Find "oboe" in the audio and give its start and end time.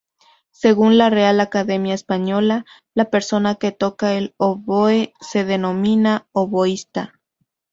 4.39-5.13